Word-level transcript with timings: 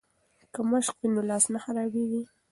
که 0.53 0.59
مشق 0.69 0.95
وي 0.99 1.07
نو 1.13 1.21
لاس 1.29 1.45
نه 1.53 1.59
خرابیږي. 1.63 2.21